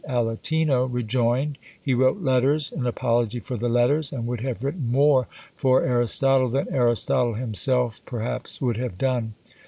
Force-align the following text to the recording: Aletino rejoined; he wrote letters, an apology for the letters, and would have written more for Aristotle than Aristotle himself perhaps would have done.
Aletino 0.09 0.87
rejoined; 0.91 1.59
he 1.79 1.93
wrote 1.93 2.23
letters, 2.23 2.71
an 2.71 2.87
apology 2.87 3.39
for 3.39 3.55
the 3.55 3.69
letters, 3.69 4.11
and 4.11 4.25
would 4.25 4.41
have 4.41 4.63
written 4.63 4.89
more 4.91 5.27
for 5.55 5.83
Aristotle 5.83 6.49
than 6.49 6.65
Aristotle 6.73 7.35
himself 7.35 8.03
perhaps 8.03 8.59
would 8.59 8.77
have 8.77 8.97
done. 8.97 9.35